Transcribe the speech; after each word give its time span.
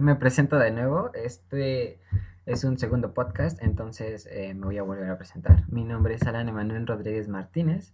me 0.00 0.14
presento 0.16 0.58
de 0.58 0.70
nuevo. 0.70 1.10
Este 1.14 2.00
es 2.46 2.64
un 2.64 2.78
segundo 2.78 3.12
podcast, 3.12 3.62
entonces 3.62 4.26
eh, 4.30 4.54
me 4.54 4.66
voy 4.66 4.78
a 4.78 4.82
volver 4.82 5.10
a 5.10 5.18
presentar. 5.18 5.64
Mi 5.68 5.84
nombre 5.84 6.14
es 6.14 6.22
Alan 6.22 6.48
Emanuel 6.48 6.86
Rodríguez 6.86 7.28
Martínez 7.28 7.92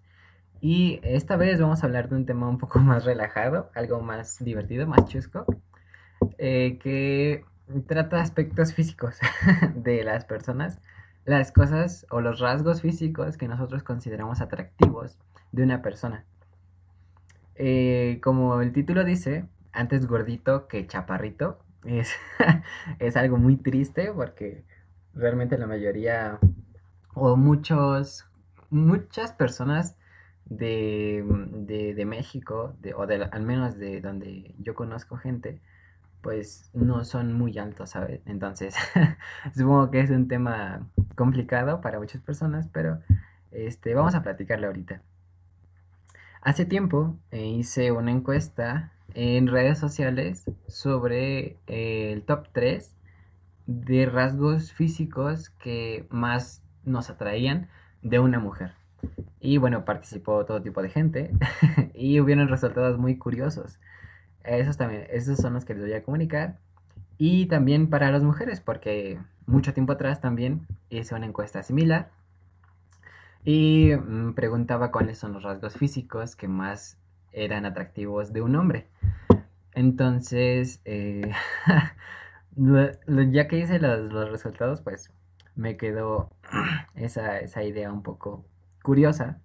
y 0.60 1.00
esta 1.02 1.36
vez 1.36 1.60
vamos 1.60 1.82
a 1.82 1.86
hablar 1.86 2.08
de 2.08 2.16
un 2.16 2.24
tema 2.24 2.48
un 2.48 2.58
poco 2.58 2.78
más 2.80 3.04
relajado, 3.04 3.70
algo 3.74 4.00
más 4.00 4.42
divertido, 4.42 4.86
más 4.86 5.04
chusco, 5.06 5.46
eh, 6.38 6.78
que 6.80 7.44
trata 7.86 8.20
aspectos 8.20 8.72
físicos 8.72 9.18
de 9.74 10.04
las 10.04 10.24
personas, 10.24 10.80
las 11.24 11.50
cosas 11.50 12.06
o 12.10 12.20
los 12.20 12.38
rasgos 12.38 12.82
físicos 12.82 13.36
que 13.36 13.48
nosotros 13.48 13.82
consideramos 13.82 14.40
atractivos 14.40 15.18
de 15.50 15.64
una 15.64 15.82
persona. 15.82 16.24
Eh, 17.56 18.20
como 18.22 18.60
el 18.60 18.72
título 18.72 19.02
dice, 19.02 19.46
antes 19.72 20.06
gordito 20.06 20.68
que 20.68 20.86
chaparrito. 20.86 21.58
Es, 21.86 22.12
es 22.98 23.16
algo 23.16 23.36
muy 23.38 23.56
triste 23.56 24.12
porque 24.12 24.64
realmente 25.14 25.56
la 25.58 25.66
mayoría 25.66 26.38
o 27.14 27.36
muchos, 27.36 28.26
muchas 28.70 29.32
personas 29.32 29.96
de, 30.44 31.24
de, 31.96 32.04
México, 32.04 32.76
de, 32.80 32.94
o 32.94 33.06
de, 33.06 33.24
al 33.24 33.42
menos 33.42 33.78
de 33.78 34.00
donde 34.00 34.54
yo 34.58 34.74
conozco 34.74 35.16
gente, 35.16 35.60
pues 36.20 36.70
no 36.72 37.04
son 37.04 37.32
muy 37.32 37.58
altos, 37.58 37.90
¿sabes? 37.90 38.20
Entonces, 38.26 38.74
supongo 39.54 39.90
que 39.90 40.00
es 40.00 40.10
un 40.10 40.28
tema 40.28 40.88
complicado 41.14 41.80
para 41.80 41.98
muchas 41.98 42.20
personas, 42.20 42.68
pero 42.72 43.00
este, 43.50 43.94
vamos 43.94 44.14
a 44.14 44.22
platicarlo 44.22 44.66
ahorita. 44.66 45.02
Hace 46.42 46.64
tiempo 46.64 47.16
eh, 47.30 47.46
hice 47.46 47.90
una 47.90 48.12
encuesta 48.12 48.92
en 49.14 49.46
redes 49.46 49.78
sociales 49.78 50.44
sobre 50.66 51.58
eh, 51.66 52.12
el 52.12 52.22
top 52.22 52.48
3 52.52 52.94
de 53.66 54.06
rasgos 54.06 54.72
físicos 54.72 55.50
que 55.50 56.06
más 56.10 56.62
nos 56.84 57.10
atraían 57.10 57.68
de 58.02 58.18
una 58.18 58.38
mujer. 58.38 58.72
Y 59.40 59.58
bueno, 59.58 59.84
participó 59.84 60.44
todo 60.44 60.62
tipo 60.62 60.82
de 60.82 60.90
gente 60.90 61.30
y 61.94 62.20
hubieron 62.20 62.48
resultados 62.48 62.98
muy 62.98 63.16
curiosos. 63.16 63.78
Esos 64.44 64.76
también, 64.76 65.06
esos 65.10 65.38
son 65.38 65.54
los 65.54 65.64
que 65.64 65.74
les 65.74 65.84
voy 65.84 65.92
a 65.94 66.02
comunicar. 66.02 66.58
Y 67.18 67.46
también 67.46 67.88
para 67.88 68.10
las 68.10 68.22
mujeres, 68.22 68.60
porque 68.60 69.18
mucho 69.46 69.72
tiempo 69.72 69.92
atrás 69.92 70.20
también 70.20 70.66
hice 70.90 71.14
una 71.14 71.26
encuesta 71.26 71.62
similar 71.62 72.10
y 73.46 73.92
mm, 73.94 74.34
preguntaba 74.34 74.90
cuáles 74.90 75.18
son 75.18 75.32
los 75.32 75.44
rasgos 75.44 75.74
físicos 75.74 76.34
que 76.36 76.48
más 76.48 76.98
eran 77.36 77.66
atractivos 77.66 78.32
de 78.32 78.40
un 78.40 78.56
hombre. 78.56 78.88
Entonces, 79.72 80.80
eh, 80.86 81.30
ya 82.56 83.46
que 83.46 83.58
hice 83.58 83.78
los, 83.78 84.30
resultados, 84.30 84.80
pues 84.80 85.12
me 85.54 85.76
quedó 85.76 86.30
esa, 86.96 87.38
esa 87.38 87.62
idea 87.62 87.92
un 87.92 88.02
poco 88.02 88.44
curiosa. 88.82 89.38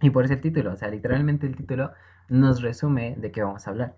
Y 0.00 0.10
por 0.10 0.24
ese 0.24 0.34
el 0.34 0.40
título, 0.40 0.72
o 0.72 0.76
sea, 0.76 0.88
literalmente 0.88 1.46
el 1.46 1.56
título 1.56 1.92
nos 2.28 2.60
resume 2.60 3.16
de 3.16 3.32
qué 3.32 3.42
vamos 3.42 3.66
a 3.66 3.70
hablar. 3.70 3.96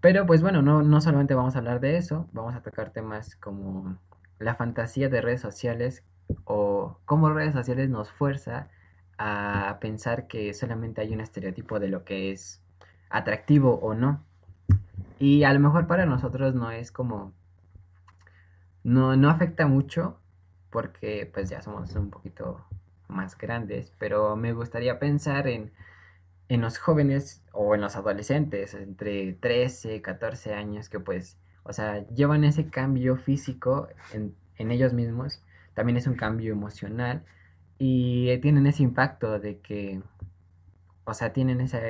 Pero 0.00 0.26
pues 0.26 0.42
bueno, 0.42 0.62
no, 0.62 0.82
no 0.82 1.00
solamente 1.00 1.34
vamos 1.34 1.56
a 1.56 1.58
hablar 1.58 1.80
de 1.80 1.96
eso, 1.96 2.28
vamos 2.32 2.54
a 2.54 2.62
tocar 2.62 2.90
temas 2.90 3.36
como 3.36 3.98
la 4.38 4.54
fantasía 4.54 5.08
de 5.08 5.20
redes 5.20 5.40
sociales 5.40 6.04
o 6.44 6.98
cómo 7.04 7.30
redes 7.30 7.52
sociales 7.52 7.88
nos 7.88 8.10
fuerza 8.10 8.68
a 9.22 9.76
pensar 9.80 10.26
que 10.28 10.54
solamente 10.54 11.02
hay 11.02 11.12
un 11.12 11.20
estereotipo 11.20 11.78
de 11.78 11.88
lo 11.88 12.04
que 12.04 12.32
es 12.32 12.62
atractivo 13.10 13.74
o 13.74 13.92
no. 13.94 14.24
Y 15.18 15.44
a 15.44 15.52
lo 15.52 15.60
mejor 15.60 15.86
para 15.86 16.06
nosotros 16.06 16.54
no 16.54 16.70
es 16.70 16.90
como... 16.90 17.34
No, 18.82 19.16
no 19.16 19.28
afecta 19.28 19.66
mucho 19.66 20.18
porque 20.70 21.30
pues 21.30 21.50
ya 21.50 21.60
somos 21.60 21.94
un 21.96 22.08
poquito 22.08 22.64
más 23.08 23.36
grandes, 23.36 23.92
pero 23.98 24.36
me 24.36 24.54
gustaría 24.54 24.98
pensar 24.98 25.48
en, 25.48 25.70
en 26.48 26.62
los 26.62 26.78
jóvenes 26.78 27.42
o 27.52 27.74
en 27.74 27.82
los 27.82 27.96
adolescentes 27.96 28.72
entre 28.72 29.34
13, 29.34 30.00
14 30.00 30.54
años 30.54 30.88
que 30.88 30.98
pues, 30.98 31.36
o 31.64 31.74
sea, 31.74 32.08
llevan 32.08 32.44
ese 32.44 32.70
cambio 32.70 33.16
físico 33.16 33.88
en, 34.14 34.34
en 34.56 34.70
ellos 34.70 34.94
mismos, 34.94 35.42
también 35.74 35.98
es 35.98 36.06
un 36.06 36.14
cambio 36.14 36.54
emocional 36.54 37.22
y 37.82 38.36
tienen 38.40 38.66
ese 38.66 38.82
impacto 38.82 39.38
de 39.38 39.58
que, 39.60 40.02
o 41.04 41.14
sea, 41.14 41.32
tienen 41.32 41.62
esa 41.62 41.80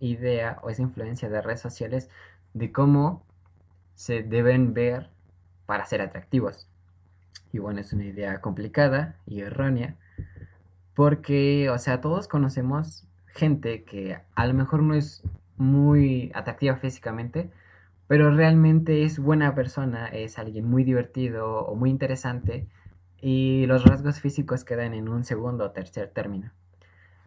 idea 0.00 0.58
o 0.62 0.70
esa 0.70 0.82
influencia 0.82 1.28
de 1.28 1.40
redes 1.40 1.60
sociales 1.60 2.10
de 2.52 2.72
cómo 2.72 3.24
se 3.94 4.24
deben 4.24 4.74
ver 4.74 5.08
para 5.66 5.86
ser 5.86 6.02
atractivos. 6.02 6.68
Y 7.52 7.60
bueno, 7.60 7.78
es 7.78 7.92
una 7.92 8.06
idea 8.06 8.40
complicada 8.40 9.14
y 9.24 9.42
errónea, 9.42 9.94
porque, 10.94 11.70
o 11.70 11.78
sea, 11.78 12.00
todos 12.00 12.26
conocemos 12.26 13.06
gente 13.28 13.84
que 13.84 14.18
a 14.34 14.46
lo 14.48 14.54
mejor 14.54 14.82
no 14.82 14.94
es 14.94 15.22
muy 15.56 16.32
atractiva 16.34 16.74
físicamente, 16.74 17.52
pero 18.08 18.34
realmente 18.34 19.04
es 19.04 19.20
buena 19.20 19.54
persona, 19.54 20.08
es 20.08 20.40
alguien 20.40 20.68
muy 20.68 20.82
divertido 20.82 21.60
o 21.60 21.76
muy 21.76 21.88
interesante 21.90 22.66
y 23.20 23.66
los 23.66 23.84
rasgos 23.84 24.20
físicos 24.20 24.64
quedan 24.64 24.94
en 24.94 25.08
un 25.08 25.24
segundo 25.24 25.64
o 25.64 25.70
tercer 25.70 26.08
término. 26.08 26.52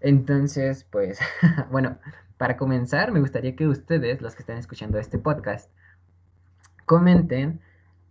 Entonces, 0.02 0.86
pues, 0.90 1.20
bueno, 1.72 1.98
para 2.38 2.58
comenzar, 2.58 3.12
me 3.12 3.20
gustaría 3.20 3.56
que 3.56 3.68
ustedes, 3.68 4.22
los 4.22 4.36
que 4.36 4.42
están 4.42 4.58
escuchando 4.58 5.00
este 5.00 5.18
podcast, 5.18 5.72
comenten 6.86 7.62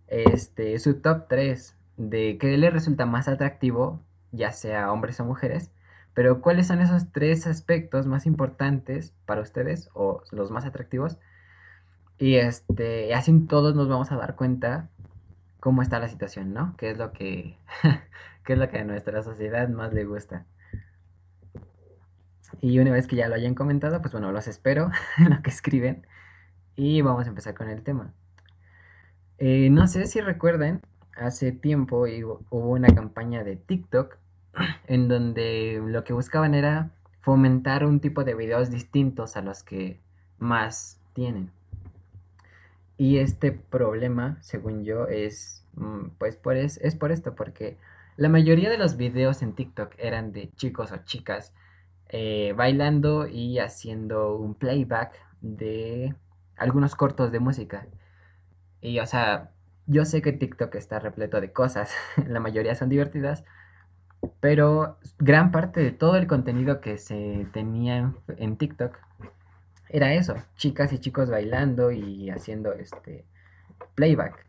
este, 0.08 0.78
su 0.78 1.00
top 1.00 1.26
3 1.28 1.76
de 1.96 2.38
qué 2.38 2.56
les 2.56 2.72
resulta 2.72 3.06
más 3.06 3.28
atractivo, 3.28 4.00
ya 4.30 4.52
sea 4.52 4.90
hombres 4.92 5.20
o 5.20 5.24
mujeres, 5.24 5.70
pero 6.14 6.40
cuáles 6.40 6.66
son 6.66 6.80
esos 6.80 7.10
tres 7.12 7.46
aspectos 7.46 8.06
más 8.06 8.26
importantes 8.26 9.14
para 9.26 9.40
ustedes 9.40 9.88
o 9.94 10.22
los 10.30 10.50
más 10.50 10.64
atractivos. 10.64 11.18
Y 12.18 12.36
este, 12.36 13.14
así 13.14 13.38
todos 13.46 13.74
nos 13.74 13.88
vamos 13.88 14.12
a 14.12 14.16
dar 14.16 14.36
cuenta 14.36 14.90
cómo 15.62 15.80
está 15.80 16.00
la 16.00 16.08
situación, 16.08 16.52
¿no? 16.52 16.74
¿Qué 16.76 16.90
es 16.90 16.98
lo 16.98 17.12
que, 17.12 17.56
qué 18.44 18.54
es 18.54 18.58
lo 18.58 18.68
que 18.68 18.78
a 18.80 18.84
nuestra 18.84 19.22
sociedad 19.22 19.68
más 19.68 19.92
le 19.92 20.04
gusta? 20.04 20.44
Y 22.60 22.80
una 22.80 22.90
vez 22.90 23.06
que 23.06 23.14
ya 23.14 23.28
lo 23.28 23.36
hayan 23.36 23.54
comentado, 23.54 24.00
pues 24.00 24.10
bueno, 24.10 24.32
los 24.32 24.48
espero 24.48 24.90
en 25.18 25.30
lo 25.30 25.40
que 25.40 25.50
escriben 25.50 26.04
y 26.74 27.00
vamos 27.02 27.26
a 27.26 27.28
empezar 27.28 27.54
con 27.54 27.68
el 27.68 27.84
tema. 27.84 28.12
Eh, 29.38 29.70
no 29.70 29.86
sé 29.86 30.06
si 30.06 30.20
recuerden, 30.20 30.80
hace 31.16 31.52
tiempo 31.52 32.06
hubo 32.08 32.70
una 32.70 32.88
campaña 32.88 33.44
de 33.44 33.54
TikTok 33.54 34.18
en 34.88 35.06
donde 35.06 35.80
lo 35.86 36.02
que 36.02 36.12
buscaban 36.12 36.54
era 36.54 36.90
fomentar 37.20 37.86
un 37.86 38.00
tipo 38.00 38.24
de 38.24 38.34
videos 38.34 38.68
distintos 38.68 39.36
a 39.36 39.42
los 39.42 39.62
que 39.62 40.00
más 40.40 41.00
tienen. 41.12 41.52
Y 43.02 43.18
este 43.18 43.50
problema, 43.50 44.38
según 44.42 44.84
yo, 44.84 45.08
es 45.08 45.66
mm, 45.74 46.10
pues 46.18 46.36
por 46.36 46.56
es, 46.56 46.78
por 46.94 47.10
esto, 47.10 47.34
porque 47.34 47.76
la 48.16 48.28
mayoría 48.28 48.70
de 48.70 48.78
los 48.78 48.96
videos 48.96 49.42
en 49.42 49.54
TikTok 49.56 49.94
eran 49.98 50.30
de 50.32 50.52
chicos 50.52 50.92
o 50.92 50.98
chicas 50.98 51.52
eh, 52.10 52.54
bailando 52.56 53.26
y 53.26 53.58
haciendo 53.58 54.36
un 54.36 54.54
playback 54.54 55.14
de 55.40 56.14
algunos 56.56 56.94
cortos 56.94 57.32
de 57.32 57.40
música. 57.40 57.88
Y 58.80 59.00
o 59.00 59.06
sea, 59.06 59.50
yo 59.88 60.04
sé 60.04 60.22
que 60.22 60.32
TikTok 60.32 60.72
está 60.76 61.00
repleto 61.00 61.40
de 61.40 61.52
cosas, 61.52 61.92
la 62.28 62.38
mayoría 62.38 62.76
son 62.76 62.88
divertidas, 62.88 63.42
pero 64.38 64.98
gran 65.18 65.50
parte 65.50 65.80
de 65.80 65.90
todo 65.90 66.14
el 66.16 66.28
contenido 66.28 66.80
que 66.80 66.98
se 66.98 67.48
tenía 67.52 68.14
en 68.36 68.56
TikTok 68.56 68.96
era 69.92 70.14
eso, 70.14 70.34
chicas 70.56 70.92
y 70.92 70.98
chicos 70.98 71.30
bailando 71.30 71.92
y 71.92 72.30
haciendo 72.30 72.72
este 72.72 73.24
playback. 73.94 74.44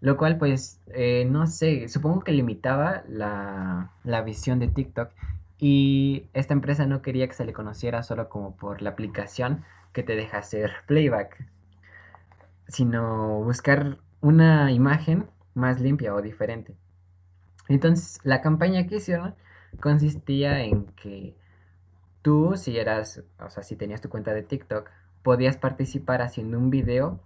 Lo 0.00 0.16
cual 0.16 0.38
pues, 0.38 0.80
eh, 0.88 1.26
no 1.30 1.46
sé, 1.46 1.88
supongo 1.88 2.20
que 2.20 2.32
limitaba 2.32 3.04
la, 3.08 3.92
la 4.04 4.22
visión 4.22 4.58
de 4.58 4.68
TikTok 4.68 5.10
y 5.58 6.26
esta 6.32 6.54
empresa 6.54 6.86
no 6.86 7.02
quería 7.02 7.28
que 7.28 7.34
se 7.34 7.44
le 7.44 7.52
conociera 7.52 8.02
solo 8.02 8.28
como 8.28 8.56
por 8.56 8.82
la 8.82 8.90
aplicación 8.90 9.64
que 9.92 10.02
te 10.02 10.16
deja 10.16 10.38
hacer 10.38 10.72
playback, 10.86 11.46
sino 12.68 13.42
buscar 13.42 13.98
una 14.20 14.72
imagen 14.72 15.26
más 15.54 15.80
limpia 15.80 16.14
o 16.14 16.22
diferente. 16.22 16.74
Entonces, 17.68 18.20
la 18.24 18.40
campaña 18.40 18.86
que 18.86 18.96
hicieron 18.96 19.34
consistía 19.80 20.64
en 20.64 20.86
que 20.86 21.36
tú, 22.22 22.56
si 22.56 22.78
eras, 22.78 23.22
o 23.38 23.50
sea, 23.50 23.62
si 23.62 23.76
tenías 23.76 24.00
tu 24.00 24.08
cuenta 24.08 24.32
de 24.32 24.42
TikTok, 24.42 24.90
podías 25.22 25.56
participar 25.56 26.22
haciendo 26.22 26.58
un 26.58 26.70
video 26.70 27.20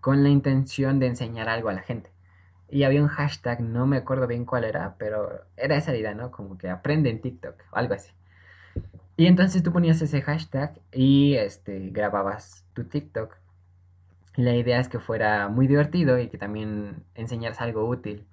con 0.00 0.22
la 0.22 0.28
intención 0.28 0.98
de 0.98 1.08
enseñar 1.08 1.48
algo 1.48 1.68
a 1.68 1.74
la 1.74 1.82
gente. 1.82 2.10
Y 2.68 2.82
había 2.82 3.02
un 3.02 3.08
hashtag, 3.08 3.60
no 3.60 3.86
me 3.86 3.96
acuerdo 3.96 4.26
bien 4.26 4.44
cuál 4.44 4.64
era, 4.64 4.96
pero 4.98 5.44
era 5.56 5.76
esa 5.76 5.94
idea, 5.94 6.14
¿no? 6.14 6.30
Como 6.30 6.58
que 6.58 6.68
aprende 6.68 7.10
en 7.10 7.20
TikTok 7.20 7.54
o 7.72 7.76
algo 7.76 7.94
así. 7.94 8.12
Y 9.16 9.26
entonces 9.26 9.62
tú 9.62 9.72
ponías 9.72 10.02
ese 10.02 10.20
hashtag 10.20 10.78
y 10.92 11.34
este, 11.34 11.90
grababas 11.90 12.66
tu 12.74 12.84
TikTok. 12.84 13.36
Y 14.36 14.42
la 14.42 14.54
idea 14.54 14.78
es 14.80 14.88
que 14.88 14.98
fuera 14.98 15.48
muy 15.48 15.66
divertido 15.66 16.18
y 16.18 16.28
que 16.28 16.38
también 16.38 17.04
enseñaras 17.14 17.60
algo 17.60 17.88
útil. 17.88 18.26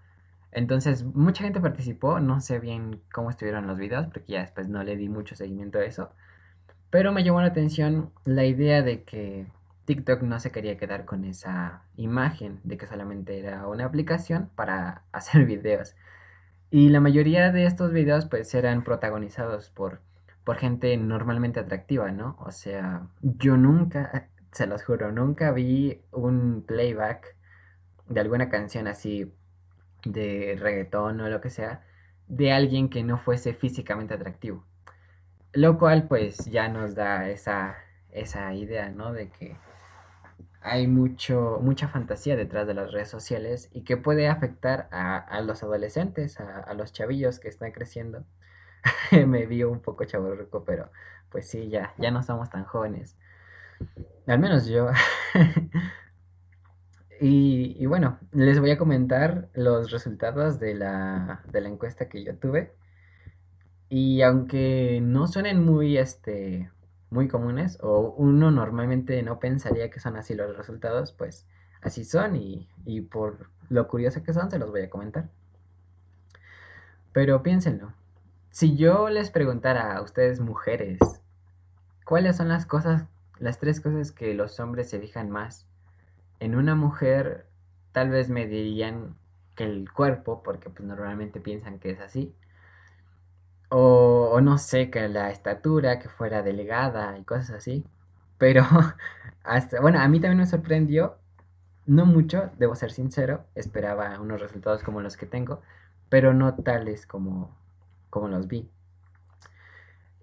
Entonces, 0.55 1.03
mucha 1.03 1.43
gente 1.43 1.59
participó, 1.59 2.19
no 2.19 2.39
sé 2.41 2.59
bien 2.59 3.01
cómo 3.11 3.29
estuvieron 3.29 3.67
los 3.67 3.77
videos, 3.77 4.07
porque 4.07 4.33
ya 4.33 4.41
después 4.41 4.69
no 4.69 4.83
le 4.83 4.95
di 4.95 5.09
mucho 5.09 5.35
seguimiento 5.35 5.79
a 5.79 5.85
eso. 5.85 6.11
Pero 6.89 7.11
me 7.11 7.23
llamó 7.23 7.41
la 7.41 7.47
atención 7.47 8.11
la 8.25 8.45
idea 8.45 8.81
de 8.83 9.03
que 9.03 9.47
TikTok 9.85 10.21
no 10.21 10.39
se 10.39 10.51
quería 10.51 10.77
quedar 10.77 11.05
con 11.05 11.25
esa 11.25 11.83
imagen 11.97 12.59
de 12.63 12.77
que 12.77 12.87
solamente 12.87 13.39
era 13.39 13.67
una 13.67 13.85
aplicación 13.85 14.49
para 14.55 15.03
hacer 15.11 15.45
videos. 15.45 15.95
Y 16.71 16.89
la 16.89 16.99
mayoría 16.99 17.51
de 17.51 17.65
estos 17.65 17.91
videos 17.93 18.25
pues 18.25 18.53
eran 18.55 18.83
protagonizados 18.83 19.69
por, 19.69 20.01
por 20.43 20.57
gente 20.57 20.95
normalmente 20.97 21.59
atractiva, 21.59 22.11
¿no? 22.11 22.35
O 22.39 22.51
sea, 22.51 23.07
yo 23.21 23.57
nunca, 23.57 24.29
se 24.51 24.67
los 24.67 24.83
juro, 24.83 25.11
nunca 25.11 25.51
vi 25.51 26.01
un 26.11 26.63
playback 26.65 27.35
de 28.07 28.19
alguna 28.21 28.49
canción 28.49 28.87
así 28.87 29.33
de 30.05 30.57
reggaetón 30.59 31.21
o 31.21 31.29
lo 31.29 31.41
que 31.41 31.49
sea, 31.49 31.85
de 32.27 32.51
alguien 32.51 32.89
que 32.89 33.03
no 33.03 33.17
fuese 33.17 33.53
físicamente 33.53 34.13
atractivo. 34.13 34.65
Lo 35.53 35.77
cual 35.77 36.07
pues 36.07 36.45
ya 36.45 36.67
nos 36.69 36.95
da 36.95 37.29
esa, 37.29 37.75
esa 38.11 38.53
idea, 38.53 38.89
¿no? 38.89 39.13
De 39.13 39.29
que 39.29 39.55
hay 40.61 40.87
mucho, 40.87 41.59
mucha 41.61 41.87
fantasía 41.89 42.35
detrás 42.35 42.65
de 42.65 42.73
las 42.73 42.91
redes 42.91 43.09
sociales 43.09 43.69
y 43.73 43.83
que 43.83 43.97
puede 43.97 44.27
afectar 44.29 44.87
a, 44.91 45.41
los 45.41 45.61
adolescentes, 45.61 46.39
a, 46.39 46.73
los 46.73 46.93
chavillos 46.93 47.39
que 47.39 47.49
están 47.49 47.71
creciendo. 47.71 48.23
Me 49.11 49.45
vio 49.45 49.69
un 49.69 49.81
poco 49.81 50.05
chaburruco, 50.05 50.63
pero 50.63 50.89
pues 51.29 51.49
sí, 51.49 51.69
ya, 51.69 51.93
ya 51.97 52.11
no 52.11 52.23
somos 52.23 52.49
tan 52.49 52.63
jóvenes. 52.63 53.17
Al 54.27 54.39
menos 54.39 54.65
yo. 54.67 54.89
y, 57.25 57.85
bueno, 57.85 58.19
les 58.33 58.59
voy 58.59 58.71
a 58.71 58.77
comentar 58.77 59.47
los 59.53 59.91
resultados 59.91 60.59
de 60.59 60.75
la, 60.75 61.41
encuesta 61.53 62.09
que 62.09 62.21
yo 62.21 62.35
tuve. 62.35 62.73
Y 63.87 64.21
aunque 64.23 64.99
no 65.01 65.27
suenen 65.27 65.63
muy, 65.63 65.97
este, 65.97 66.69
muy 67.11 67.29
comunes 67.29 67.77
o 67.81 68.13
uno 68.17 68.51
normalmente 68.51 69.23
no 69.23 69.39
pensaría 69.39 69.89
que 69.89 70.01
son 70.01 70.17
así 70.17 70.33
los 70.35 70.57
resultados, 70.57 71.13
pues 71.13 71.47
así 71.81 72.03
son 72.03 72.35
y, 72.35 72.67
y 72.83 72.99
por 72.99 73.49
lo 73.69 73.87
curioso 73.87 74.21
que 74.21 74.33
son 74.33 74.51
se 74.51 74.59
los 74.59 74.71
voy 74.71 74.81
a 74.81 74.89
comentar. 74.89 75.29
Pero 77.13 77.41
piénsenlo, 77.41 77.93
si 78.49 78.75
yo 78.75 79.07
les 79.09 79.31
preguntara 79.31 79.95
a 79.95 80.01
ustedes 80.01 80.41
mujeres, 80.41 80.99
¿cuáles 82.05 82.35
son 82.35 82.49
las 82.49 82.65
cosas, 82.65 83.05
las 83.39 83.59
tres 83.59 83.79
cosas 83.79 84.11
que 84.11 84.33
los 84.33 84.59
hombres 84.59 84.89
se 84.89 84.99
fijan 84.99 85.29
más 85.29 85.67
en 86.39 86.55
una 86.55 86.75
mujer? 86.75 87.47
Tal 87.91 88.09
vez 88.09 88.29
me 88.29 88.47
dirían 88.47 89.15
que 89.55 89.65
el 89.65 89.91
cuerpo, 89.91 90.43
porque 90.43 90.69
pues 90.69 90.87
normalmente 90.87 91.39
piensan 91.41 91.79
que 91.79 91.91
es 91.91 91.99
así. 91.99 92.35
O, 93.69 94.39
no 94.41 94.57
sé, 94.57 94.89
que 94.89 95.07
la 95.09 95.31
estatura, 95.31 95.99
que 95.99 96.07
fuera 96.09 96.43
delgada 96.43 97.17
y 97.17 97.23
cosas 97.23 97.51
así. 97.51 97.85
Pero 98.37 98.63
hasta, 99.43 99.81
bueno, 99.81 99.99
a 99.99 100.07
mí 100.07 100.19
también 100.19 100.39
me 100.39 100.45
sorprendió, 100.45 101.17
no 101.85 102.05
mucho, 102.05 102.51
debo 102.59 102.75
ser 102.75 102.91
sincero, 102.91 103.45
esperaba 103.55 104.19
unos 104.21 104.41
resultados 104.41 104.83
como 104.83 105.01
los 105.01 105.17
que 105.17 105.25
tengo, 105.27 105.61
pero 106.09 106.33
no 106.33 106.55
tales 106.55 107.07
como, 107.07 107.55
como 108.09 108.27
los 108.29 108.47
vi. 108.47 108.69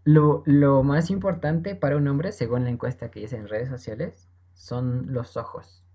Lo, 0.04 0.42
lo 0.46 0.82
más 0.82 1.10
importante 1.10 1.74
para 1.74 1.96
un 1.96 2.06
hombre, 2.08 2.32
según 2.32 2.64
la 2.64 2.70
encuesta 2.70 3.10
que 3.10 3.20
hice 3.20 3.36
en 3.36 3.48
redes 3.48 3.70
sociales, 3.70 4.28
son 4.54 5.12
los 5.12 5.36
ojos. 5.38 5.86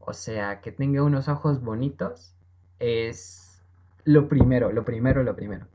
O 0.00 0.12
sea, 0.12 0.60
que 0.60 0.72
tenga 0.72 1.02
unos 1.02 1.28
ojos 1.28 1.62
bonitos 1.62 2.34
es 2.78 3.62
lo 4.04 4.28
primero, 4.28 4.72
lo 4.72 4.84
primero, 4.84 5.22
lo 5.22 5.36
primero. 5.36 5.66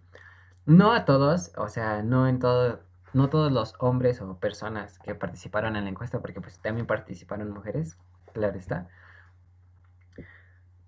No 0.65 0.93
a 0.93 1.05
todos, 1.05 1.51
o 1.57 1.69
sea, 1.69 2.01
no 2.03 2.27
en 2.27 2.39
todo, 2.39 2.79
no 3.13 3.29
todos 3.29 3.51
los 3.51 3.75
hombres 3.79 4.19
o 4.21 4.37
personas 4.37 4.99
que 4.99 5.15
participaron 5.15 5.75
en 5.75 5.83
la 5.85 5.89
encuesta, 5.91 6.19
porque 6.19 6.41
pues 6.41 6.59
también 6.59 6.87
participaron 6.87 7.51
mujeres, 7.51 7.97
claro 8.33 8.57
está. 8.57 8.89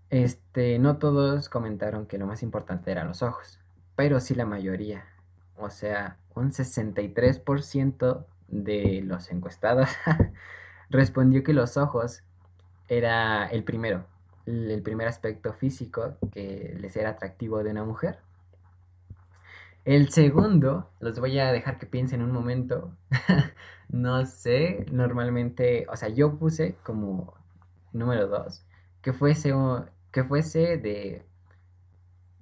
Este, 0.09 0.79
no 0.79 0.97
todos 0.97 1.49
comentaron 1.49 2.07
que 2.07 2.17
lo 2.17 2.25
más 2.25 2.41
importante 2.41 2.91
eran 2.91 3.07
los 3.07 3.21
ojos, 3.21 3.59
pero 3.95 4.19
sí 4.19 4.35
la 4.35 4.45
mayoría. 4.45 5.05
O 5.57 5.69
sea, 5.69 6.17
un 6.33 6.51
63% 6.51 8.25
de 8.47 9.01
los 9.03 9.31
encuestados 9.31 9.89
respondió 10.89 11.43
que 11.43 11.53
los 11.53 11.77
ojos 11.77 12.23
era 12.87 13.47
el 13.47 13.63
primero, 13.63 14.05
el 14.45 14.81
primer 14.81 15.07
aspecto 15.07 15.53
físico 15.53 16.17
que 16.31 16.75
les 16.79 16.95
era 16.95 17.11
atractivo 17.11 17.63
de 17.63 17.71
una 17.71 17.83
mujer. 17.83 18.19
El 19.85 20.09
segundo, 20.09 20.89
los 20.99 21.19
voy 21.19 21.39
a 21.39 21.51
dejar 21.51 21.79
que 21.79 21.85
piensen 21.85 22.21
un 22.21 22.31
momento. 22.31 22.91
no 23.89 24.25
sé, 24.25 24.85
normalmente, 24.91 25.85
o 25.89 25.95
sea, 25.95 26.09
yo 26.09 26.37
puse 26.37 26.75
como 26.83 27.33
número 27.93 28.27
dos 28.27 28.65
que 29.01 29.13
fuese, 29.13 29.53
que 30.11 30.23
fuese 30.25 30.77
de, 30.77 31.23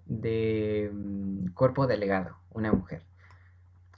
de 0.07 0.89
mm, 0.91 1.53
cuerpo 1.53 1.86
delegado, 1.86 2.38
una 2.50 2.71
mujer. 2.71 3.03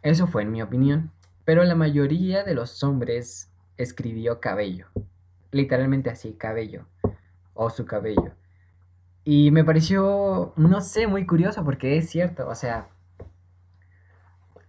Eso 0.02 0.28
fue 0.28 0.42
en 0.44 0.52
mi 0.52 0.62
opinión. 0.62 1.12
Pero 1.46 1.64
la 1.64 1.76
mayoría 1.76 2.44
de 2.44 2.54
los 2.54 2.84
hombres 2.84 3.50
escribió 3.78 4.42
cabello. 4.42 4.88
Literalmente 5.52 6.10
así, 6.10 6.34
cabello. 6.34 6.86
O 7.54 7.70
su 7.70 7.86
cabello. 7.86 8.34
Y 9.24 9.52
me 9.52 9.64
pareció, 9.64 10.54
no 10.56 10.82
sé, 10.82 11.08
muy 11.08 11.26
curioso 11.26 11.64
porque 11.66 11.98
es 11.98 12.10
cierto. 12.10 12.48
O 12.48 12.56
sea, 12.56 12.90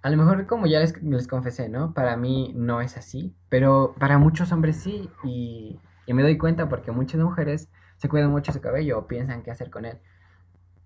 a 0.02 0.10
lo 0.10 0.16
mejor 0.16 0.46
como 0.46 0.66
ya 0.66 0.80
les, 0.80 1.00
les, 1.02 1.28
confesé, 1.28 1.68
¿no? 1.68 1.94
Para 1.94 2.16
mí 2.16 2.52
no 2.56 2.80
es 2.80 2.96
así, 2.96 3.34
pero 3.48 3.94
para 3.98 4.18
muchos 4.18 4.52
hombres 4.52 4.76
sí, 4.76 5.10
y, 5.24 5.78
y, 6.06 6.14
me 6.14 6.22
doy 6.22 6.38
cuenta 6.38 6.68
porque 6.68 6.92
muchas 6.92 7.20
mujeres 7.20 7.68
se 7.96 8.08
cuidan 8.08 8.30
mucho 8.30 8.52
su 8.52 8.60
cabello 8.60 8.98
o 8.98 9.06
piensan 9.06 9.42
qué 9.42 9.50
hacer 9.50 9.70
con 9.70 9.84
él. 9.84 9.98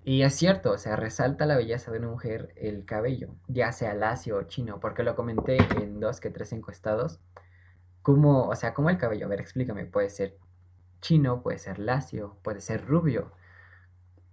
Y 0.04 0.22
es 0.22 0.34
cierto, 0.34 0.72
o 0.72 0.78
sea, 0.78 0.96
resalta 0.96 1.46
la 1.46 1.56
belleza 1.56 1.92
de 1.92 1.98
una 1.98 2.08
mujer 2.08 2.52
el 2.56 2.84
cabello, 2.84 3.36
ya 3.46 3.70
sea 3.70 3.94
lacio 3.94 4.36
o 4.36 4.42
chino, 4.42 4.81
porque 4.81 5.05
lo 5.05 5.14
comenté 5.14 5.58
en 5.81 6.00
dos 6.00 6.19
que 6.19 6.31
tres 6.31 6.52
encuestados. 6.52 7.20
Como, 8.02 8.48
o 8.48 8.56
sea, 8.56 8.74
como 8.74 8.90
el 8.90 8.98
cabello, 8.98 9.26
a 9.26 9.28
ver, 9.28 9.40
explícame, 9.40 9.84
puede 9.86 10.10
ser 10.10 10.36
chino, 11.00 11.42
puede 11.42 11.58
ser 11.58 11.78
lacio, 11.78 12.36
puede 12.42 12.60
ser 12.60 12.86
rubio, 12.86 13.32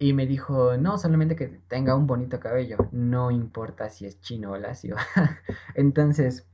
y 0.00 0.14
me 0.14 0.26
dijo, 0.26 0.78
no, 0.78 0.96
solamente 0.96 1.36
que 1.36 1.46
tenga 1.68 1.94
un 1.94 2.06
bonito 2.06 2.40
cabello, 2.40 2.78
no 2.90 3.30
importa 3.30 3.90
si 3.90 4.06
es 4.06 4.18
chino 4.22 4.52
o 4.52 4.56
lacio. 4.56 4.96
Entonces, 5.74 6.46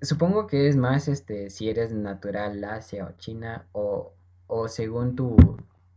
supongo 0.00 0.46
que 0.46 0.68
es 0.68 0.76
más 0.76 1.08
este, 1.08 1.50
si 1.50 1.68
eres 1.68 1.92
natural, 1.92 2.60
lacia 2.60 3.06
o 3.06 3.16
china, 3.18 3.66
o, 3.72 4.12
o 4.46 4.68
según 4.68 5.16
tu, 5.16 5.36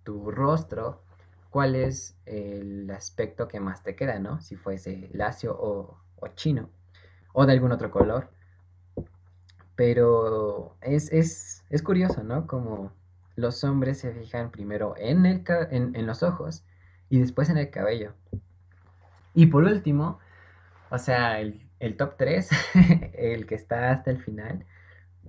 tu 0.03 0.31
rostro, 0.31 1.03
cuál 1.51 1.75
es 1.75 2.17
el 2.25 2.89
aspecto 2.89 3.47
que 3.47 3.59
más 3.59 3.83
te 3.83 3.95
queda, 3.95 4.17
¿no? 4.17 4.41
Si 4.41 4.55
fuese 4.55 5.11
lacio 5.13 5.55
o, 5.55 5.99
o 6.15 6.27
chino, 6.29 6.71
o 7.33 7.45
de 7.45 7.53
algún 7.53 7.71
otro 7.71 7.91
color. 7.91 8.31
Pero 9.77 10.75
es, 10.81 11.13
es, 11.13 11.63
es 11.69 11.81
curioso, 11.81 12.23
¿no? 12.23 12.47
Como 12.47 12.91
los 13.37 13.63
hombres 13.63 13.99
se 13.99 14.11
fijan 14.11 14.51
primero 14.51 14.95
en, 14.97 15.25
el 15.25 15.43
en, 15.69 16.07
los 16.07 16.23
ojos 16.23 16.65
y 17.07 17.19
después 17.19 17.49
en 17.49 17.57
el 17.57 17.69
cabello. 17.69 18.13
Y 19.35 19.45
por 19.45 19.63
último, 19.63 20.19
o 20.89 20.97
sea, 20.97 21.39
el, 21.39 21.61
top 21.97 22.15
3, 22.17 22.49
el 23.13 23.45
que 23.45 23.55
está 23.55 23.91
hasta 23.91 24.09
el 24.09 24.17
final, 24.17 24.65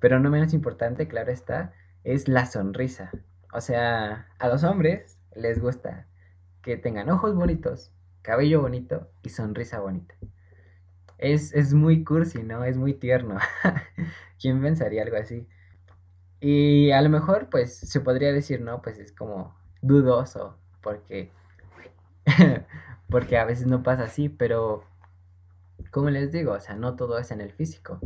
pero 0.00 0.18
no 0.18 0.30
menos 0.30 0.54
importante, 0.54 1.06
claro 1.06 1.30
está, 1.30 1.74
es 2.02 2.28
la 2.28 2.46
sonrisa. 2.46 3.10
O 3.52 3.60
sea, 3.60 4.28
a 4.38 4.48
los 4.48 4.64
hombres 4.64 5.18
les 5.36 5.60
gusta 5.60 6.06
que 6.62 6.78
tengan 6.78 7.10
ojos 7.10 7.34
bonitos, 7.34 7.92
cabello 8.22 8.62
bonito 8.62 9.10
y 9.22 9.28
sonrisa 9.28 9.80
bonita. 9.80 10.14
Es, 11.18 11.52
es 11.52 11.74
muy 11.74 12.04
cursi, 12.04 12.42
¿no? 12.42 12.64
Es 12.64 12.76
muy 12.76 12.94
tierno. 12.94 13.38
¿Quién 14.40 14.62
pensaría 14.62 15.02
algo 15.02 15.16
así? 15.16 15.46
Y 16.40 16.92
a 16.92 17.02
lo 17.02 17.10
mejor, 17.10 17.48
pues, 17.50 17.76
se 17.76 18.00
podría 18.00 18.32
decir, 18.32 18.60
¿no? 18.60 18.80
Pues 18.82 18.98
es 18.98 19.12
como 19.12 19.56
dudoso, 19.82 20.56
porque, 20.82 21.32
porque 23.10 23.38
a 23.38 23.44
veces 23.44 23.66
no 23.66 23.82
pasa 23.82 24.04
así, 24.04 24.28
pero, 24.28 24.84
como 25.90 26.10
les 26.10 26.30
digo, 26.30 26.52
o 26.52 26.60
sea, 26.60 26.76
no 26.76 26.94
todo 26.96 27.18
es 27.18 27.30
en 27.32 27.40
el 27.40 27.52
físico. 27.52 28.00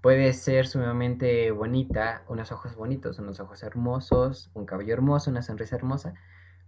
Puede 0.00 0.32
ser 0.34 0.66
sumamente 0.66 1.50
bonita, 1.50 2.24
unos 2.28 2.52
ojos 2.52 2.76
bonitos, 2.76 3.18
unos 3.18 3.40
ojos 3.40 3.62
hermosos, 3.62 4.50
un 4.54 4.66
cabello 4.66 4.92
hermoso, 4.94 5.30
una 5.30 5.42
sonrisa 5.42 5.76
hermosa, 5.76 6.14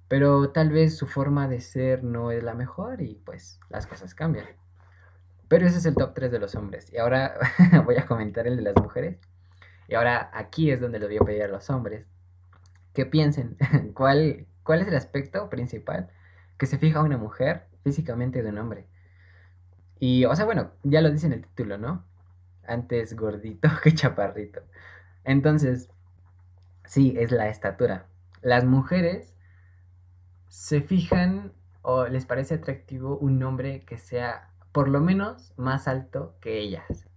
pero 0.08 0.50
tal 0.50 0.70
vez 0.70 0.96
su 0.96 1.06
forma 1.06 1.48
de 1.48 1.60
ser 1.60 2.02
no 2.02 2.30
es 2.30 2.42
la 2.42 2.54
mejor 2.54 3.02
y 3.02 3.16
pues 3.24 3.60
las 3.68 3.86
cosas 3.86 4.14
cambian. 4.14 4.46
Pero 5.48 5.66
ese 5.66 5.78
es 5.78 5.86
el 5.86 5.94
top 5.94 6.14
3 6.14 6.30
de 6.32 6.38
los 6.38 6.54
hombres. 6.54 6.92
Y 6.92 6.98
ahora 6.98 7.34
voy 7.84 7.96
a 7.96 8.06
comentar 8.06 8.46
el 8.46 8.56
de 8.56 8.62
las 8.62 8.74
mujeres. 8.76 9.18
Y 9.88 9.94
ahora 9.94 10.30
aquí 10.34 10.70
es 10.70 10.80
donde 10.80 10.98
les 10.98 11.08
voy 11.08 11.18
a 11.18 11.24
pedir 11.24 11.42
a 11.42 11.48
los 11.48 11.70
hombres 11.70 12.06
que 12.92 13.06
piensen 13.06 13.56
cuál, 13.94 14.46
cuál 14.62 14.80
es 14.80 14.88
el 14.88 14.96
aspecto 14.96 15.48
principal 15.48 16.08
que 16.58 16.66
se 16.66 16.78
fija 16.78 17.02
una 17.02 17.18
mujer 17.18 17.66
físicamente 17.84 18.42
de 18.42 18.48
un 18.48 18.58
hombre. 18.58 18.86
Y, 19.98 20.24
o 20.24 20.34
sea, 20.34 20.44
bueno, 20.44 20.72
ya 20.82 21.00
lo 21.00 21.10
dice 21.10 21.26
en 21.26 21.34
el 21.34 21.42
título, 21.42 21.78
¿no? 21.78 22.04
Antes 22.66 23.14
gordito 23.14 23.68
que 23.82 23.94
chaparrito. 23.94 24.62
Entonces, 25.24 25.90
sí, 26.84 27.14
es 27.18 27.30
la 27.30 27.48
estatura. 27.48 28.06
Las 28.42 28.64
mujeres 28.64 29.34
se 30.48 30.80
fijan 30.80 31.52
o 31.82 32.06
les 32.06 32.26
parece 32.26 32.54
atractivo 32.54 33.16
un 33.18 33.42
hombre 33.42 33.84
que 33.84 33.98
sea 33.98 34.50
por 34.76 34.90
lo 34.90 35.00
menos 35.00 35.54
más 35.56 35.88
alto 35.88 36.36
que 36.38 36.58
ellas. 36.58 37.08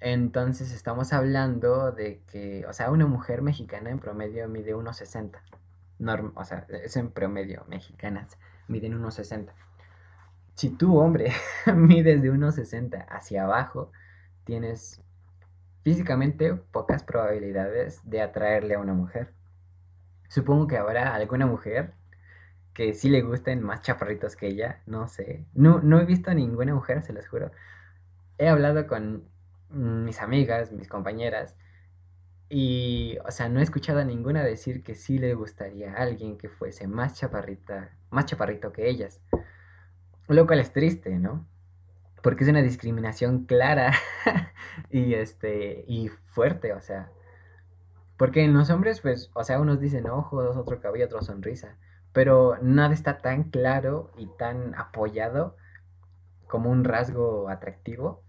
Entonces 0.00 0.72
estamos 0.72 1.12
hablando 1.12 1.92
de 1.92 2.22
que, 2.22 2.64
o 2.66 2.72
sea, 2.72 2.90
una 2.90 3.04
mujer 3.04 3.42
mexicana 3.42 3.90
en 3.90 3.98
promedio 3.98 4.48
mide 4.48 4.74
1,60. 4.74 5.42
o 6.34 6.44
sea, 6.46 6.66
es 6.70 6.96
en 6.96 7.10
promedio, 7.10 7.66
mexicanas 7.68 8.38
miden 8.66 8.98
1,60. 8.98 9.52
Si 10.54 10.70
tú, 10.70 10.98
hombre, 10.98 11.34
mides 11.76 12.22
de 12.22 12.32
1,60 12.32 13.04
hacia 13.10 13.44
abajo, 13.44 13.92
tienes 14.44 15.02
físicamente 15.82 16.54
pocas 16.54 17.02
probabilidades 17.02 18.00
de 18.08 18.22
atraerle 18.22 18.76
a 18.76 18.78
una 18.78 18.94
mujer. 18.94 19.34
Supongo 20.30 20.66
que 20.66 20.78
habrá 20.78 21.14
alguna 21.14 21.44
mujer 21.44 21.92
que 22.78 22.94
sí 22.94 23.08
le 23.08 23.22
gusten 23.22 23.60
más 23.60 23.82
chaparritos 23.82 24.36
que 24.36 24.46
ella, 24.46 24.82
no 24.86 25.08
sé. 25.08 25.44
No, 25.52 25.80
no 25.80 25.98
he 25.98 26.04
visto 26.04 26.30
a 26.30 26.34
ninguna 26.34 26.72
mujer, 26.72 27.02
se 27.02 27.12
los 27.12 27.26
juro. 27.26 27.50
He 28.38 28.46
hablado 28.46 28.86
con 28.86 29.24
mis 29.68 30.22
amigas, 30.22 30.70
mis 30.70 30.86
compañeras, 30.86 31.56
y, 32.48 33.18
o 33.26 33.32
sea, 33.32 33.48
no 33.48 33.58
he 33.58 33.64
escuchado 33.64 33.98
a 33.98 34.04
ninguna 34.04 34.44
decir 34.44 34.84
que 34.84 34.94
sí 34.94 35.18
le 35.18 35.34
gustaría 35.34 35.92
a 35.92 36.02
alguien 36.02 36.38
que 36.38 36.48
fuese 36.48 36.86
más 36.86 37.14
chaparrita, 37.14 37.90
más 38.10 38.26
chaparrito 38.26 38.72
que 38.72 38.88
ellas. 38.88 39.20
Lo 40.28 40.46
cual 40.46 40.60
es 40.60 40.72
triste, 40.72 41.18
¿no? 41.18 41.48
Porque 42.22 42.44
es 42.44 42.50
una 42.50 42.62
discriminación 42.62 43.46
clara 43.46 43.92
y 44.90 45.14
este 45.14 45.84
y 45.88 46.10
fuerte, 46.10 46.74
o 46.74 46.80
sea. 46.80 47.10
Porque 48.16 48.44
en 48.44 48.54
los 48.54 48.70
hombres, 48.70 49.00
pues, 49.00 49.32
o 49.34 49.42
sea, 49.42 49.58
unos 49.58 49.80
dicen 49.80 50.08
ojos, 50.08 50.56
otro 50.56 50.80
cabello, 50.80 51.06
otro 51.06 51.22
sonrisa. 51.22 51.76
Pero 52.18 52.58
nada 52.60 52.92
está 52.94 53.18
tan 53.18 53.44
claro 53.44 54.10
y 54.16 54.26
tan 54.26 54.74
apoyado 54.74 55.56
como 56.48 56.68
un 56.68 56.82
rasgo 56.82 57.48
atractivo 57.48 58.24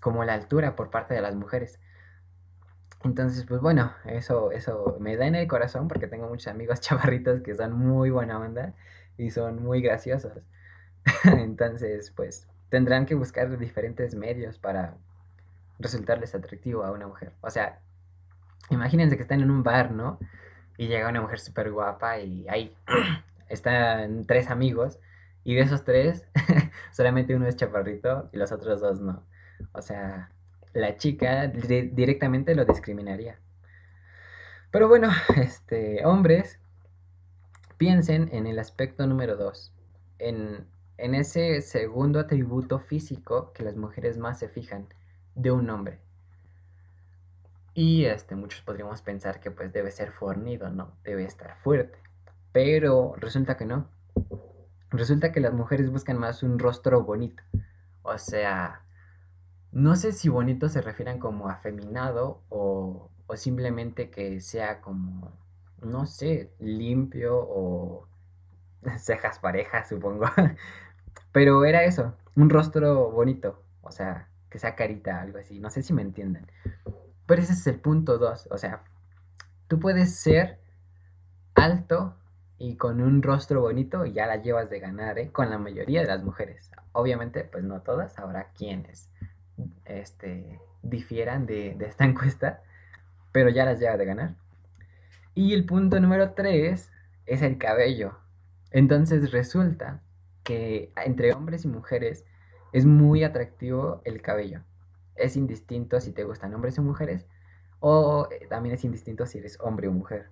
como 0.00 0.22
la 0.24 0.34
altura 0.34 0.76
por 0.76 0.90
parte 0.90 1.14
de 1.14 1.22
las 1.22 1.34
mujeres. 1.34 1.80
Entonces, 3.04 3.46
pues 3.46 3.62
bueno, 3.62 3.90
eso, 4.04 4.52
eso 4.52 4.98
me 5.00 5.16
da 5.16 5.26
en 5.26 5.34
el 5.34 5.48
corazón 5.48 5.88
porque 5.88 6.08
tengo 6.08 6.28
muchos 6.28 6.48
amigos 6.48 6.80
chavarritos 6.82 7.40
que 7.40 7.54
son 7.54 7.72
muy 7.72 8.10
buena 8.10 8.38
onda 8.38 8.74
y 9.16 9.30
son 9.30 9.62
muy 9.62 9.80
graciosos. 9.80 10.42
Entonces, 11.24 12.10
pues 12.10 12.46
tendrán 12.68 13.06
que 13.06 13.14
buscar 13.14 13.56
diferentes 13.56 14.14
medios 14.14 14.58
para 14.58 14.98
resultarles 15.78 16.34
atractivo 16.34 16.84
a 16.84 16.92
una 16.92 17.06
mujer. 17.06 17.32
O 17.40 17.48
sea, 17.48 17.80
imagínense 18.68 19.16
que 19.16 19.22
están 19.22 19.40
en 19.40 19.50
un 19.50 19.62
bar, 19.62 19.90
¿no? 19.90 20.18
Y 20.78 20.88
llega 20.88 21.08
una 21.08 21.20
mujer 21.20 21.38
súper 21.40 21.70
guapa 21.70 22.18
y 22.20 22.46
ahí 22.48 22.74
están 23.48 24.26
tres 24.26 24.50
amigos 24.50 24.98
y 25.44 25.54
de 25.54 25.62
esos 25.62 25.84
tres 25.84 26.24
solamente 26.92 27.34
uno 27.34 27.46
es 27.46 27.56
chaparrito 27.56 28.28
y 28.32 28.36
los 28.36 28.52
otros 28.52 28.80
dos 28.80 29.00
no. 29.00 29.22
O 29.72 29.82
sea, 29.82 30.30
la 30.72 30.96
chica 30.96 31.46
directamente 31.46 32.54
lo 32.54 32.64
discriminaría. 32.64 33.38
Pero 34.70 34.88
bueno, 34.88 35.08
este, 35.36 36.04
hombres, 36.04 36.58
piensen 37.78 38.28
en 38.32 38.46
el 38.46 38.58
aspecto 38.58 39.06
número 39.06 39.36
dos, 39.36 39.72
en, 40.18 40.66
en 40.98 41.14
ese 41.14 41.62
segundo 41.62 42.20
atributo 42.20 42.78
físico 42.78 43.52
que 43.52 43.62
las 43.62 43.76
mujeres 43.76 44.18
más 44.18 44.38
se 44.38 44.48
fijan 44.48 44.86
de 45.34 45.50
un 45.50 45.70
hombre. 45.70 46.00
Y 47.76 48.06
este, 48.06 48.36
muchos 48.36 48.62
podríamos 48.62 49.02
pensar 49.02 49.38
que 49.38 49.50
pues 49.50 49.70
debe 49.70 49.90
ser 49.90 50.10
fornido, 50.10 50.70
¿no? 50.70 50.96
Debe 51.04 51.24
estar 51.24 51.58
fuerte. 51.58 51.98
Pero 52.50 53.14
resulta 53.18 53.58
que 53.58 53.66
no. 53.66 53.90
Resulta 54.88 55.30
que 55.30 55.40
las 55.40 55.52
mujeres 55.52 55.90
buscan 55.90 56.18
más 56.18 56.42
un 56.42 56.58
rostro 56.58 57.02
bonito. 57.04 57.42
O 58.02 58.16
sea, 58.16 58.80
no 59.72 59.94
sé 59.94 60.12
si 60.12 60.30
bonito 60.30 60.70
se 60.70 60.80
refieran 60.80 61.18
como 61.18 61.50
afeminado 61.50 62.40
o, 62.48 63.10
o 63.26 63.36
simplemente 63.36 64.08
que 64.08 64.40
sea 64.40 64.80
como, 64.80 65.38
no 65.82 66.06
sé, 66.06 66.54
limpio 66.58 67.36
o 67.36 68.08
cejas 68.98 69.38
parejas, 69.38 69.90
supongo. 69.90 70.24
Pero 71.30 71.62
era 71.66 71.84
eso, 71.84 72.14
un 72.36 72.48
rostro 72.48 73.10
bonito, 73.10 73.62
o 73.82 73.90
sea, 73.90 74.30
que 74.48 74.58
sea 74.58 74.74
carita, 74.76 75.20
algo 75.20 75.36
así, 75.36 75.60
no 75.60 75.68
sé 75.68 75.82
si 75.82 75.92
me 75.92 76.00
entienden. 76.00 76.46
Pero 77.26 77.42
ese 77.42 77.52
es 77.52 77.66
el 77.66 77.80
punto 77.80 78.18
dos, 78.18 78.48
o 78.50 78.58
sea, 78.58 78.84
tú 79.68 79.80
puedes 79.80 80.16
ser 80.16 80.60
alto 81.54 82.16
y 82.58 82.76
con 82.76 83.00
un 83.00 83.22
rostro 83.22 83.60
bonito 83.60 84.06
y 84.06 84.12
ya 84.12 84.26
la 84.26 84.36
llevas 84.36 84.70
de 84.70 84.80
ganar, 84.80 85.18
¿eh? 85.18 85.30
Con 85.30 85.50
la 85.50 85.58
mayoría 85.58 86.00
de 86.00 86.06
las 86.06 86.22
mujeres. 86.22 86.70
Obviamente, 86.92 87.44
pues 87.44 87.64
no 87.64 87.80
todas, 87.82 88.18
habrá 88.18 88.50
quienes 88.56 89.10
este, 89.84 90.60
difieran 90.82 91.46
de, 91.46 91.76
esta 91.80 92.04
encuesta, 92.06 92.62
pero 93.32 93.50
ya 93.50 93.64
las 93.64 93.78
lleva 93.80 93.96
de 93.96 94.04
ganar. 94.06 94.34
Y 95.34 95.52
el 95.52 95.66
punto 95.66 96.00
número 96.00 96.32
3 96.32 96.90
es 97.26 97.42
el 97.42 97.58
cabello. 97.58 98.18
Entonces 98.70 99.32
resulta 99.32 100.00
que 100.42 100.92
entre 101.04 101.32
hombres 101.32 101.64
y 101.64 101.68
mujeres 101.68 102.24
es 102.72 102.86
muy 102.86 103.24
atractivo 103.24 104.00
el 104.04 104.22
cabello. 104.22 104.62
Es 105.16 105.36
indistinto 105.36 106.00
si 106.00 106.12
te 106.12 106.24
gustan 106.24 106.54
hombres 106.54 106.78
o 106.78 106.82
mujeres, 106.82 107.26
o 107.80 108.28
eh, 108.30 108.46
también 108.48 108.74
es 108.74 108.84
indistinto 108.84 109.26
si 109.26 109.38
eres 109.38 109.58
hombre 109.60 109.88
o 109.88 109.92
mujer. 109.92 110.30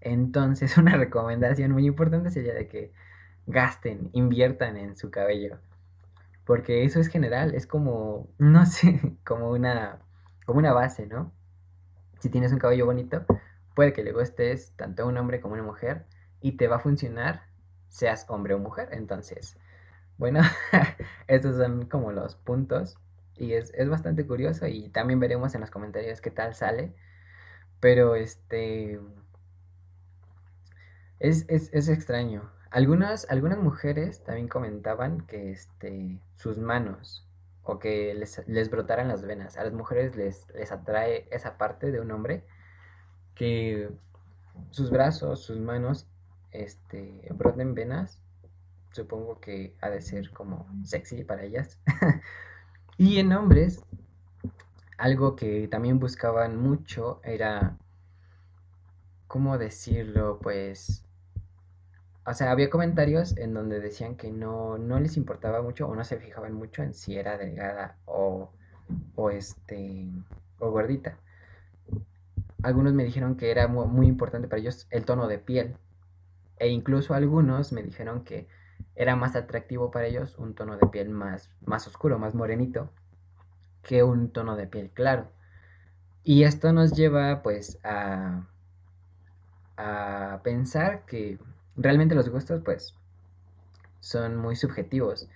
Entonces 0.00 0.76
una 0.78 0.96
recomendación 0.96 1.72
muy 1.72 1.86
importante 1.86 2.30
sería 2.30 2.54
de 2.54 2.68
que 2.68 2.92
gasten, 3.46 4.10
inviertan 4.12 4.76
en 4.76 4.96
su 4.96 5.10
cabello. 5.10 5.58
Porque 6.44 6.84
eso 6.84 7.00
es 7.00 7.08
general, 7.08 7.54
es 7.54 7.66
como, 7.66 8.28
no 8.38 8.66
sé, 8.66 9.16
como 9.24 9.50
una, 9.50 9.98
como 10.46 10.58
una 10.58 10.72
base, 10.72 11.06
¿no? 11.06 11.32
Si 12.20 12.30
tienes 12.30 12.52
un 12.52 12.58
cabello 12.58 12.86
bonito, 12.86 13.24
puede 13.74 13.92
que 13.92 14.02
le 14.02 14.12
gustes 14.12 14.72
tanto 14.76 15.02
a 15.02 15.06
un 15.06 15.16
hombre 15.18 15.40
como 15.40 15.54
a 15.54 15.58
una 15.58 15.66
mujer 15.66 16.06
y 16.40 16.52
te 16.52 16.66
va 16.66 16.76
a 16.76 16.80
funcionar, 16.80 17.42
seas 17.88 18.26
hombre 18.28 18.54
o 18.54 18.58
mujer. 18.58 18.88
Entonces, 18.92 19.56
bueno, 20.16 20.40
estos 21.28 21.56
son 21.56 21.86
como 21.86 22.12
los 22.12 22.34
puntos 22.34 22.98
y 23.38 23.54
es, 23.54 23.72
es 23.74 23.88
bastante 23.88 24.26
curioso 24.26 24.66
y 24.66 24.88
también 24.90 25.20
veremos 25.20 25.54
en 25.54 25.60
los 25.60 25.70
comentarios 25.70 26.20
qué 26.20 26.30
tal 26.30 26.54
sale. 26.54 26.94
Pero 27.80 28.14
este... 28.14 29.00
Es, 31.20 31.46
es, 31.48 31.70
es 31.72 31.88
extraño. 31.88 32.50
Algunas, 32.70 33.28
algunas 33.30 33.58
mujeres 33.58 34.22
también 34.24 34.48
comentaban 34.48 35.26
que 35.26 35.50
este, 35.50 36.20
sus 36.36 36.58
manos 36.58 37.26
o 37.62 37.78
que 37.78 38.14
les, 38.14 38.70
brotaran 38.70 39.08
las 39.08 39.22
venas. 39.22 39.56
A 39.56 39.64
las 39.64 39.72
mujeres 39.72 40.16
les, 40.16 40.48
les 40.54 40.72
atrae 40.72 41.28
esa 41.30 41.58
parte 41.58 41.92
de 41.92 42.00
un 42.00 42.10
hombre 42.10 42.44
que 43.34 43.90
sus 44.70 44.90
brazos, 44.90 45.42
sus 45.42 45.58
manos, 45.58 46.06
este, 46.50 47.28
broten 47.34 47.74
venas. 47.74 48.20
Supongo 48.92 49.40
que 49.40 49.76
ha 49.80 49.90
de 49.90 50.00
ser 50.00 50.30
como 50.30 50.66
sexy 50.84 51.24
para 51.24 51.44
ellas. 51.44 51.78
y 52.98 53.18
en 53.18 53.32
hombres, 53.32 53.82
algo 54.98 55.36
que 55.36 55.68
también 55.68 55.98
buscaban 55.98 56.60
mucho 56.60 57.20
era, 57.24 57.78
¿cómo 59.26 59.56
decirlo? 59.56 60.38
Pues 60.42 61.04
o 62.28 62.34
sea, 62.34 62.50
había 62.50 62.68
comentarios 62.68 63.38
en 63.38 63.54
donde 63.54 63.80
decían 63.80 64.14
que 64.14 64.30
no, 64.30 64.76
no 64.76 65.00
les 65.00 65.16
importaba 65.16 65.62
mucho 65.62 65.88
o 65.88 65.94
no 65.94 66.04
se 66.04 66.18
fijaban 66.18 66.52
mucho 66.52 66.82
en 66.82 66.92
si 66.92 67.16
era 67.16 67.38
delgada 67.38 67.96
o, 68.04 68.50
o 69.14 69.30
este 69.30 70.10
o 70.58 70.70
gordita. 70.70 71.16
Algunos 72.62 72.92
me 72.92 73.04
dijeron 73.04 73.36
que 73.38 73.50
era 73.50 73.66
muy, 73.66 74.06
importante 74.06 74.46
para 74.46 74.60
ellos 74.60 74.86
el 74.90 75.06
tono 75.06 75.26
de 75.26 75.38
piel. 75.38 75.78
E 76.58 76.68
incluso 76.68 77.14
algunos 77.14 77.72
me 77.72 77.82
dijeron 77.82 78.24
que 78.24 78.46
era 78.94 79.16
más 79.16 79.36
atractivo 79.36 79.90
para 79.90 80.06
ellos 80.06 80.36
un 80.38 80.54
tono 80.54 80.76
de 80.76 80.86
piel 80.88 81.10
más, 81.10 81.50
más 81.64 81.86
oscuro, 81.86 82.18
más 82.18 82.34
morenito, 82.34 82.90
que 83.82 84.02
un 84.02 84.30
tono 84.30 84.56
de 84.56 84.66
piel 84.66 84.90
claro. 84.90 85.30
Y 86.24 86.44
esto 86.44 86.72
nos 86.72 86.92
lleva 86.92 87.42
pues 87.42 87.78
a, 87.84 88.46
a 89.76 90.40
pensar 90.42 91.04
que 91.06 91.38
realmente 91.76 92.14
los 92.14 92.28
gustos 92.28 92.60
pues 92.64 92.94
son 94.00 94.36
muy 94.36 94.56
subjetivos. 94.56 95.28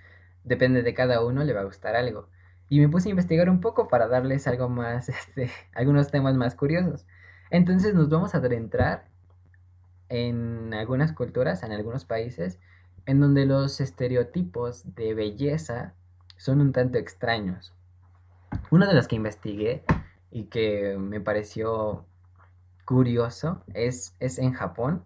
Depende 0.45 0.83
de 0.83 0.95
cada 0.95 1.25
uno, 1.25 1.45
le 1.45 1.53
va 1.53 1.61
a 1.61 1.65
gustar 1.65 1.97
algo. 1.97 2.29
y 2.69 2.81
me 2.81 2.89
puse 2.89 3.09
a 3.09 3.11
investigar 3.11 3.51
un 3.51 3.61
poco 3.61 3.89
para 3.89 4.09
darles 4.09 4.47
algo 4.47 4.69
más, 4.69 5.09
este, 5.11 5.51
algunos 5.75 6.11
temas 6.11 6.37
más 6.37 6.55
curiosos. 6.55 7.07
Entonces 7.51 7.95
nos 7.95 8.09
vamos 8.09 8.35
a 8.35 8.39
adentrar 8.39 9.05
en 10.09 10.75
algunas 10.75 11.13
culturas, 11.13 11.63
en 11.63 11.73
algunos 11.73 12.05
países, 12.05 12.59
en 13.07 13.21
donde 13.21 13.47
los 13.47 13.81
estereotipos 13.81 14.95
de 14.95 15.15
belleza 15.15 15.95
son 16.37 16.61
un 16.61 16.73
tanto 16.73 16.99
extraños. 16.99 17.75
Uno 18.71 18.87
de 18.87 18.95
los 18.95 19.09
que 19.09 19.17
investigué 19.17 19.85
y 20.31 20.45
que 20.45 20.97
me 20.99 21.21
pareció 21.21 22.05
curioso 22.85 23.63
es, 23.75 24.15
es 24.21 24.39
en 24.39 24.53
Japón, 24.53 25.05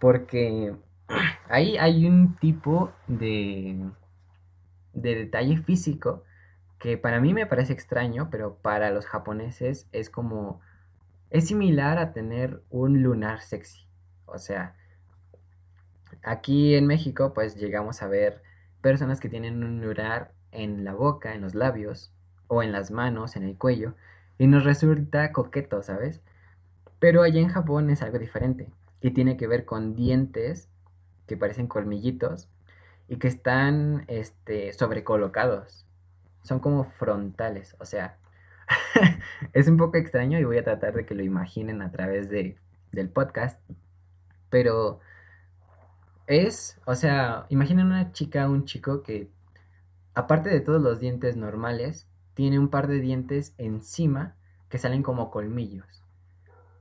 porque 0.00 0.74
ahí 1.48 1.76
hay 1.76 2.06
un 2.06 2.36
tipo 2.36 2.92
de, 3.06 3.90
de 4.92 5.14
detalle 5.14 5.58
físico 5.58 6.24
que 6.78 6.96
para 6.96 7.20
mí 7.20 7.34
me 7.34 7.46
parece 7.46 7.74
extraño, 7.74 8.28
pero 8.30 8.56
para 8.56 8.90
los 8.90 9.06
japoneses 9.06 9.86
es 9.92 10.08
como, 10.08 10.60
es 11.28 11.48
similar 11.48 11.98
a 11.98 12.12
tener 12.12 12.62
un 12.70 13.02
lunar 13.02 13.42
sexy. 13.42 13.86
O 14.24 14.38
sea, 14.38 14.76
aquí 16.22 16.74
en 16.74 16.86
México 16.86 17.32
pues 17.34 17.56
llegamos 17.56 18.02
a 18.02 18.08
ver 18.08 18.42
personas 18.80 19.20
que 19.20 19.28
tienen 19.28 19.62
un 19.62 19.80
lunar 19.80 20.32
en 20.52 20.84
la 20.84 20.94
boca, 20.94 21.34
en 21.34 21.42
los 21.42 21.54
labios, 21.54 22.12
o 22.50 22.62
en 22.62 22.72
las 22.72 22.90
manos, 22.90 23.36
en 23.36 23.44
el 23.44 23.56
cuello, 23.56 23.94
y 24.36 24.48
nos 24.48 24.64
resulta 24.64 25.32
coqueto, 25.32 25.82
¿sabes? 25.82 26.20
Pero 26.98 27.22
allá 27.22 27.40
en 27.40 27.48
Japón 27.48 27.90
es 27.90 28.02
algo 28.02 28.18
diferente, 28.18 28.68
y 29.00 29.12
tiene 29.12 29.36
que 29.36 29.46
ver 29.46 29.64
con 29.64 29.94
dientes 29.94 30.68
que 31.26 31.36
parecen 31.36 31.68
colmillitos 31.68 32.48
y 33.08 33.16
que 33.16 33.28
están 33.28 34.04
este, 34.08 34.72
sobrecolocados. 34.72 35.86
Son 36.42 36.58
como 36.58 36.84
frontales, 36.84 37.76
o 37.78 37.84
sea, 37.84 38.18
es 39.52 39.68
un 39.68 39.76
poco 39.76 39.96
extraño 39.96 40.38
y 40.38 40.44
voy 40.44 40.58
a 40.58 40.64
tratar 40.64 40.94
de 40.94 41.06
que 41.06 41.14
lo 41.14 41.22
imaginen 41.22 41.82
a 41.82 41.92
través 41.92 42.28
de, 42.28 42.56
del 42.90 43.08
podcast, 43.10 43.60
pero 44.48 44.98
es, 46.30 46.80
o 46.86 46.94
sea, 46.94 47.46
imaginen 47.48 47.86
una 47.86 48.12
chica, 48.12 48.48
un 48.48 48.64
chico 48.64 49.02
que, 49.02 49.28
aparte 50.14 50.48
de 50.48 50.60
todos 50.60 50.80
los 50.80 51.00
dientes 51.00 51.36
normales, 51.36 52.08
tiene 52.34 52.58
un 52.58 52.68
par 52.68 52.86
de 52.86 53.00
dientes 53.00 53.52
encima 53.58 54.36
que 54.68 54.78
salen 54.78 55.02
como 55.02 55.30
colmillos. 55.32 56.04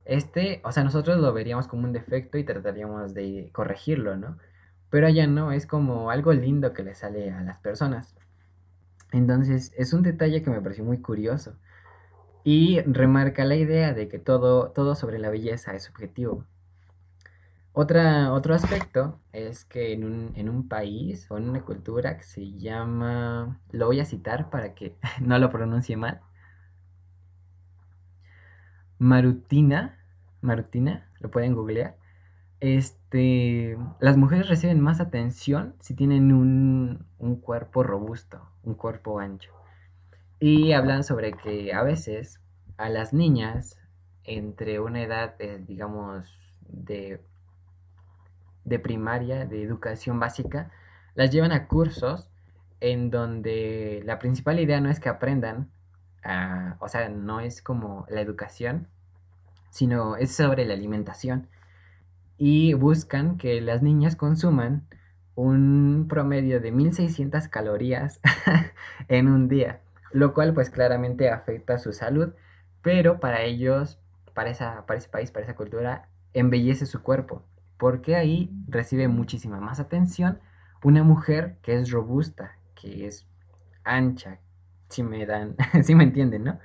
Este, 0.05 0.61
o 0.63 0.71
sea, 0.71 0.83
nosotros 0.83 1.19
lo 1.19 1.33
veríamos 1.33 1.67
como 1.67 1.83
un 1.85 1.93
defecto 1.93 2.37
y 2.37 2.43
trataríamos 2.43 3.15
de 3.15 3.49
corregirlo, 3.51 4.17
¿no? 4.17 4.37
Pero 4.91 5.07
allá 5.07 5.25
no, 5.25 5.51
es 5.51 5.65
como 5.65 6.11
algo 6.11 6.31
lindo 6.33 6.73
que 6.73 6.83
le 6.83 6.93
sale 6.93 7.31
a 7.31 7.41
las 7.41 7.59
personas. 7.59 8.15
Entonces, 9.11 9.73
es 9.77 9.93
un 9.93 10.03
detalle 10.03 10.43
que 10.43 10.51
me 10.51 10.61
pareció 10.61 10.83
muy 10.83 10.99
curioso. 11.01 11.55
Y 12.43 12.81
remarca 12.81 13.45
la 13.45 13.55
idea 13.55 13.93
de 13.93 14.07
que 14.09 14.19
todo, 14.19 14.71
todo 14.71 14.95
sobre 14.95 15.19
la 15.19 15.29
belleza 15.29 15.73
es 15.75 15.83
subjetivo. 15.83 16.45
Otra, 17.81 18.33
otro 18.33 18.55
aspecto 18.55 19.21
es 19.31 19.63
que 19.63 19.93
en 19.93 20.03
un, 20.03 20.33
en 20.35 20.49
un 20.49 20.67
país 20.67 21.31
o 21.31 21.37
en 21.37 21.47
una 21.49 21.63
cultura 21.63 22.17
que 22.17 22.23
se 22.23 22.51
llama, 22.57 23.61
lo 23.71 23.85
voy 23.85 24.01
a 24.01 24.05
citar 24.05 24.49
para 24.49 24.75
que 24.75 24.97
no 25.21 25.39
lo 25.39 25.49
pronuncie 25.49 25.95
mal, 25.95 26.19
Marutina, 28.97 29.97
Marutina, 30.41 31.09
lo 31.21 31.31
pueden 31.31 31.53
googlear. 31.55 31.95
Este, 32.59 33.77
las 34.01 34.17
mujeres 34.17 34.49
reciben 34.49 34.81
más 34.81 34.99
atención 34.99 35.75
si 35.79 35.93
tienen 35.93 36.33
un, 36.33 37.05
un 37.17 37.39
cuerpo 37.39 37.83
robusto, 37.83 38.41
un 38.61 38.73
cuerpo 38.73 39.19
ancho. 39.21 39.53
Y 40.41 40.73
hablan 40.73 41.05
sobre 41.05 41.31
que 41.31 41.71
a 41.71 41.83
veces 41.83 42.41
a 42.75 42.89
las 42.89 43.13
niñas 43.13 43.79
entre 44.25 44.81
una 44.81 45.01
edad, 45.01 45.35
digamos, 45.65 46.27
de 46.67 47.21
de 48.69 48.79
primaria, 48.79 49.45
de 49.45 49.63
educación 49.63 50.19
básica, 50.19 50.71
las 51.15 51.31
llevan 51.31 51.51
a 51.51 51.67
cursos 51.67 52.29
en 52.79 53.09
donde 53.09 54.01
la 54.05 54.19
principal 54.19 54.59
idea 54.59 54.79
no 54.79 54.89
es 54.89 54.99
que 54.99 55.09
aprendan, 55.09 55.69
o 56.79 56.87
sea, 56.87 57.09
no 57.09 57.39
es 57.39 57.61
como 57.61 58.05
la 58.09 58.21
educación, 58.21 58.87
sino 59.69 60.15
es 60.15 60.33
sobre 60.33 60.65
la 60.65 60.75
alimentación. 60.75 61.47
Y 62.37 62.73
buscan 62.73 63.37
que 63.37 63.59
las 63.59 63.81
niñas 63.81 64.15
consuman 64.15 64.87
un 65.35 66.07
promedio 66.07 66.61
de 66.61 66.71
1600 66.71 67.47
calorías 67.49 68.21
en 69.09 69.27
un 69.27 69.49
día, 69.49 69.81
lo 70.11 70.33
cual 70.33 70.53
pues 70.53 70.69
claramente 70.69 71.29
afecta 71.29 71.79
su 71.79 71.91
salud, 71.91 72.33
pero 72.81 73.19
para 73.19 73.41
ellos, 73.41 73.99
para, 74.33 74.49
esa, 74.51 74.85
para 74.85 74.99
ese 74.99 75.09
país, 75.09 75.31
para 75.31 75.45
esa 75.45 75.55
cultura, 75.55 76.07
embellece 76.33 76.85
su 76.85 77.01
cuerpo 77.01 77.43
porque 77.79 78.17
ahí 78.17 78.51
recibe 78.67 79.07
muchísima 79.07 79.59
más 79.59 79.79
atención 79.79 80.39
una 80.83 81.01
mujer 81.01 81.57
que 81.63 81.75
es 81.79 81.89
robusta, 81.89 82.57
que 82.75 83.07
es 83.07 83.25
ancha, 83.83 84.39
si 84.89 85.01
me 85.01 85.25
dan, 85.25 85.55
si 85.83 85.95
me 85.95 86.03
entienden, 86.03 86.43
¿no? 86.43 86.59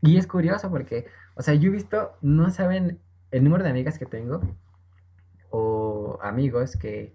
Y 0.00 0.16
es 0.16 0.26
curioso 0.26 0.70
porque, 0.70 1.06
o 1.34 1.42
sea, 1.42 1.54
yo 1.54 1.68
he 1.68 1.72
visto, 1.72 2.16
no 2.22 2.50
saben 2.50 3.00
el 3.32 3.44
número 3.44 3.64
de 3.64 3.70
amigas 3.70 3.98
que 3.98 4.06
tengo 4.06 4.40
o 5.50 6.18
amigos 6.22 6.76
que 6.76 7.12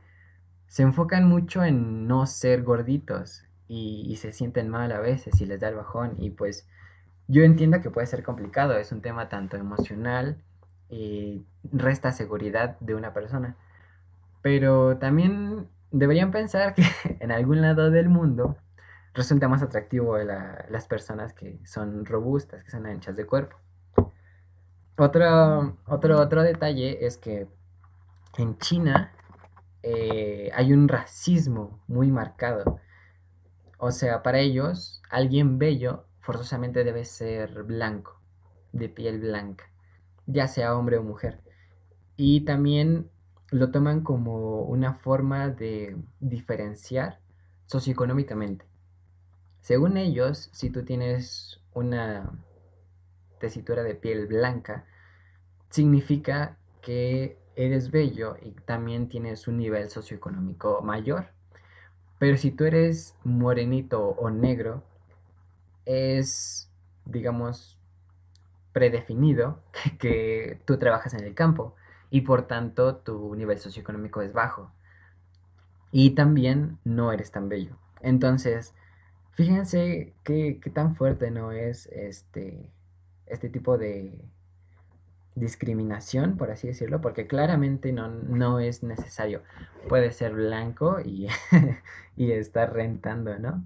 se 0.67 0.83
enfocan 0.83 1.27
mucho 1.27 1.63
en 1.63 2.05
no 2.07 2.25
ser 2.27 2.63
gorditos 2.63 3.45
y, 3.69 4.05
y, 4.07 4.17
se 4.17 4.33
sienten 4.33 4.69
mal 4.69 4.91
a 4.91 4.99
veces 4.99 5.39
y 5.41 5.45
les 5.45 5.59
da 5.59 5.69
el 5.69 5.75
bajón 5.75 6.15
y 6.17 6.29
pues 6.31 6.67
yo 7.27 7.43
entiendo 7.43 7.81
que 7.81 7.89
puede 7.89 8.07
ser 8.07 8.23
complicado, 8.23 8.77
es 8.77 8.91
un 8.91 9.01
tema 9.01 9.29
tanto 9.29 9.57
emocional 9.57 10.37
y 10.89 11.45
resta 11.71 12.11
seguridad 12.11 12.79
de 12.79 12.95
una 12.95 13.13
persona. 13.13 13.55
Pero 14.41 14.97
también 14.97 15.67
deberían 15.91 16.31
pensar 16.31 16.73
que 16.73 16.83
en 17.19 17.31
algún 17.31 17.61
lado 17.61 17.91
del 17.91 18.09
mundo 18.09 18.57
resulta 19.13 19.47
más 19.47 19.63
atractivo 19.63 20.17
las 20.17 20.87
personas 20.87 21.33
que 21.33 21.59
son 21.65 22.05
robustas, 22.05 22.63
que 22.63 22.71
son 22.71 22.85
anchas 22.85 23.15
de 23.15 23.25
cuerpo. 23.25 23.57
Otro, 24.97 25.77
otro, 25.85 26.19
otro 26.19 26.43
detalle 26.43 27.05
es 27.05 27.17
que 27.17 27.47
en 28.37 28.57
China 28.57 29.11
eh, 29.83 30.51
hay 30.53 30.73
un 30.73 30.87
racismo 30.87 31.83
muy 31.87 32.11
marcado. 32.11 32.79
O 33.79 33.91
sea, 33.91 34.23
para 34.23 34.39
ellos, 34.39 35.01
alguien 35.09 35.59
bello 35.59 36.05
forzosamente 36.19 36.83
debe 36.83 37.05
ser 37.05 37.63
blanco, 37.63 38.19
de 38.71 38.89
piel 38.89 39.19
blanca 39.19 39.65
ya 40.27 40.47
sea 40.47 40.77
hombre 40.77 40.97
o 40.97 41.03
mujer. 41.03 41.41
Y 42.15 42.41
también 42.41 43.09
lo 43.49 43.71
toman 43.71 44.01
como 44.01 44.61
una 44.61 44.93
forma 44.93 45.49
de 45.49 45.97
diferenciar 46.19 47.19
socioeconómicamente. 47.65 48.65
Según 49.61 49.97
ellos, 49.97 50.49
si 50.53 50.69
tú 50.69 50.83
tienes 50.83 51.61
una 51.73 52.31
tesitura 53.39 53.83
de 53.83 53.95
piel 53.95 54.27
blanca, 54.27 54.85
significa 55.69 56.57
que 56.81 57.37
eres 57.55 57.91
bello 57.91 58.37
y 58.41 58.51
también 58.51 59.09
tienes 59.09 59.47
un 59.47 59.57
nivel 59.57 59.89
socioeconómico 59.89 60.81
mayor. 60.81 61.31
Pero 62.19 62.37
si 62.37 62.51
tú 62.51 62.65
eres 62.65 63.15
morenito 63.23 64.01
o 64.01 64.29
negro, 64.29 64.83
es, 65.85 66.71
digamos, 67.05 67.77
predefinido 68.77 69.59
que 69.99 70.61
tú 70.65 70.77
trabajas 70.77 71.15
en 71.15 71.23
el 71.23 71.33
campo 71.33 71.73
y 72.11 72.21
por 72.21 72.43
tanto 72.43 72.97
tu 72.97 73.35
nivel 73.35 73.57
socioeconómico 73.57 74.21
es 74.21 74.33
bajo. 74.33 74.71
Y 75.91 76.11
también 76.11 76.77
no 76.83 77.11
eres 77.11 77.31
tan 77.31 77.49
bello. 77.49 77.75
Entonces, 78.01 78.75
fíjense 79.31 80.13
qué, 80.23 80.61
tan 80.71 80.95
fuerte 80.95 81.31
no 81.31 81.51
es 81.51 81.87
este, 81.87 82.69
este 83.25 83.49
tipo 83.49 83.79
de 83.79 84.13
discriminación, 85.33 86.37
por 86.37 86.51
así 86.51 86.67
decirlo, 86.67 87.01
porque 87.01 87.25
claramente 87.25 87.91
no, 87.91 88.09
no 88.09 88.59
es 88.59 88.83
necesario. 88.83 89.41
Puedes 89.89 90.17
ser 90.17 90.33
blanco 90.33 90.99
y, 91.03 91.29
y 92.15 92.31
estar 92.31 92.73
rentando, 92.73 93.39
¿no? 93.39 93.65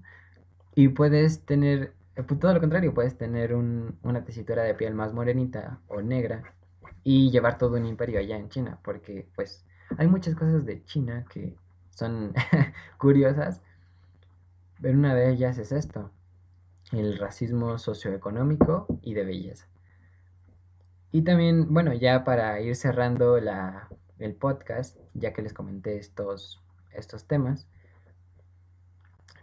Y 0.74 0.88
puedes 0.88 1.44
tener 1.44 1.92
todo 2.14 2.52
lo 2.52 2.60
contrario, 2.60 2.92
puedes 2.92 3.16
tener 3.16 3.54
una 3.54 4.24
tesitura 4.24 4.62
de 4.62 4.74
piel 4.74 4.94
más 4.94 5.12
morenita 5.12 5.80
o 5.88 6.02
negra 6.02 6.54
y 7.04 7.30
llevar 7.30 7.58
todo 7.58 7.76
un 7.76 7.86
imperio 7.86 8.18
allá 8.18 8.36
en 8.36 8.48
China, 8.48 8.78
porque 8.82 9.28
pues 9.34 9.64
hay 9.98 10.06
muchas 10.06 10.34
cosas 10.34 10.64
de 10.64 10.84
China 10.84 11.24
que 11.30 11.56
son 11.90 12.32
curiosas, 12.98 13.60
pero 14.80 14.98
una 14.98 15.14
de 15.14 15.30
ellas 15.30 15.58
es 15.58 15.72
esto, 15.72 16.10
el 16.92 17.18
racismo 17.18 17.78
socioeconómico 17.78 18.86
y 19.02 19.14
de 19.14 19.24
belleza. 19.24 19.66
Y 21.12 21.22
también, 21.22 21.72
bueno, 21.72 21.92
ya 21.92 22.24
para 22.24 22.60
ir 22.60 22.74
cerrando 22.74 23.38
la, 23.38 23.88
el 24.18 24.34
podcast, 24.34 24.98
ya 25.14 25.32
que 25.32 25.42
les 25.42 25.52
comenté 25.52 25.98
estos, 25.98 26.62
estos 26.92 27.26
temas, 27.26 27.68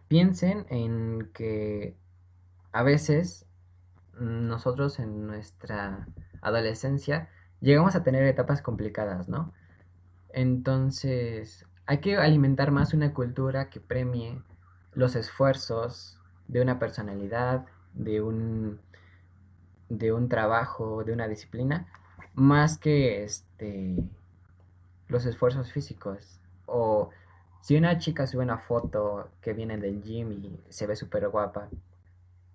piensen 0.07 0.65
en 0.69 1.29
que 1.33 1.95
a 2.71 2.83
veces 2.83 3.45
nosotros 4.19 4.99
en 4.99 5.27
nuestra 5.27 6.07
adolescencia 6.41 7.29
llegamos 7.61 7.95
a 7.95 8.03
tener 8.03 8.23
etapas 8.23 8.61
complicadas, 8.61 9.29
¿no? 9.29 9.53
Entonces, 10.29 11.65
hay 11.85 11.99
que 11.99 12.17
alimentar 12.17 12.71
más 12.71 12.93
una 12.93 13.13
cultura 13.13 13.69
que 13.69 13.79
premie 13.79 14.41
los 14.93 15.15
esfuerzos 15.15 16.19
de 16.47 16.61
una 16.61 16.79
personalidad, 16.79 17.65
de 17.93 18.21
un, 18.21 18.79
de 19.89 20.13
un 20.13 20.29
trabajo, 20.29 21.03
de 21.03 21.13
una 21.13 21.27
disciplina, 21.27 21.87
más 22.33 22.77
que 22.77 23.23
este, 23.23 23.95
los 25.07 25.25
esfuerzos 25.25 25.71
físicos. 25.71 26.39
O 26.65 27.09
si 27.61 27.75
una 27.75 27.97
chica 27.97 28.27
sube 28.27 28.43
una 28.43 28.59
foto 28.59 29.29
que 29.41 29.53
viene 29.53 29.77
del 29.77 30.01
gym 30.03 30.31
y 30.31 30.59
se 30.69 30.87
ve 30.87 30.95
súper 30.95 31.27
guapa, 31.29 31.69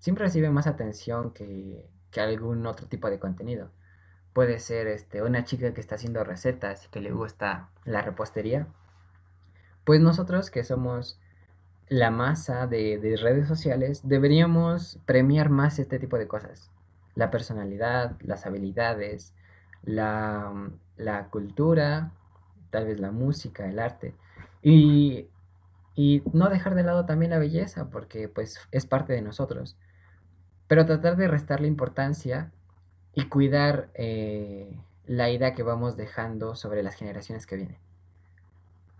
siempre 0.05 0.27
recibe 0.27 0.51
más 0.51 0.67
atención 0.67 1.31
que, 1.33 1.88
que 2.11 2.21
algún 2.21 2.67
otro 2.67 2.87
tipo 2.88 3.09
de 3.09 3.19
contenido. 3.19 3.71
Puede 4.35 4.59
ser 4.59 4.87
este, 4.87 5.23
una 5.23 5.45
chica 5.45 5.73
que 5.73 5.81
está 5.81 5.95
haciendo 5.95 6.23
recetas 6.25 6.85
y 6.85 6.88
que 6.90 7.01
le 7.01 7.11
gusta 7.11 7.71
la 7.87 8.03
repostería. 8.03 8.67
Pues 9.85 10.03
nosotros 10.03 10.51
que 10.51 10.62
somos 10.62 11.19
la 11.88 12.11
masa 12.11 12.67
de, 12.67 13.19
redes 13.19 13.49
sociales, 13.49 14.07
deberíamos 14.07 14.99
premiar 15.07 15.49
más 15.49 15.79
este 15.79 15.99
tipo 15.99 16.19
de 16.19 16.29
cosas. 16.29 16.71
La 17.14 17.31
personalidad, 17.31 18.17
las 18.21 18.45
habilidades, 18.45 19.33
la, 19.85 20.53
la 20.99 21.29
cultura, 21.29 22.12
tal 22.69 22.85
vez 22.85 23.01
la 23.01 23.11
música, 23.11 23.67
el 23.67 23.79
arte. 23.79 24.14
Y, 24.61 25.29
y, 25.95 26.23
no 26.35 26.51
dejar 26.51 26.75
de 26.75 26.83
lado 26.83 27.07
también 27.07 27.31
la 27.31 27.38
belleza, 27.38 27.88
porque 27.88 28.29
pues 28.29 28.59
es 28.71 28.85
parte 28.85 29.14
de 29.14 29.23
nosotros. 29.23 29.79
Pero 30.66 30.87
tratar 30.87 31.16
de 31.16 31.29
restarle 31.29 31.68
importancia 31.68 32.50
y 33.14 33.29
cuidar 33.29 33.90
eh, 33.94 34.79
la 35.07 35.31
idea 35.31 35.55
que 35.55 35.62
vamos 35.62 35.96
dejando 35.96 36.57
sobre 36.57 36.83
las 36.83 36.94
generaciones 36.94 37.46
que 37.46 37.57
vienen. 37.57 37.79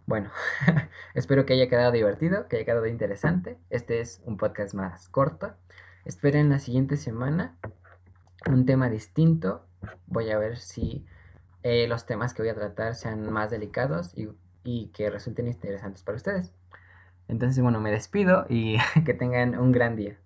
Bueno, 0.07 0.31
espero 1.15 1.47
que 1.47 1.55
haya 1.55 1.69
quedado 1.69 1.91
divertido, 1.91 2.47
que 2.49 2.57
haya 2.57 2.65
quedado 2.67 2.87
interesante. 2.87 3.59
Este 3.71 4.01
es 4.01 4.21
un 4.25 4.37
podcast 4.37 4.75
más 4.75 5.09
corto. 5.09 5.55
Esperen 6.05 6.51
la 6.51 6.59
siguiente 6.59 6.97
semana 6.97 7.57
un 8.47 8.67
tema 8.67 8.91
distinto. 8.91 9.65
Voy 10.07 10.31
a 10.31 10.39
ver 10.39 10.59
si 10.59 11.05
eh, 11.63 11.87
los 11.89 12.07
temas 12.07 12.35
que 12.35 12.43
voy 12.43 12.51
a 12.51 12.55
tratar 12.55 12.95
sean 12.95 13.31
más 13.31 13.51
delicados 13.51 14.17
y, 14.17 14.29
y 14.65 14.89
que 14.89 15.11
resulten 15.11 15.49
interesantes 15.49 16.03
para 16.03 16.17
ustedes. 16.17 16.53
Entonces, 17.29 17.63
bueno, 17.63 17.81
me 17.81 17.91
despido 17.91 18.47
y 18.49 18.77
que 19.05 19.15
tengan 19.15 19.59
un 19.59 19.73
gran 19.73 19.97
día. 19.97 20.19